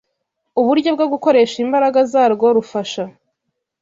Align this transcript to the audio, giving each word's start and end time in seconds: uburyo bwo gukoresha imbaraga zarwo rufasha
uburyo 0.59 0.89
bwo 0.95 1.05
gukoresha 1.13 1.57
imbaraga 1.65 1.99
zarwo 2.11 2.45
rufasha 2.57 3.03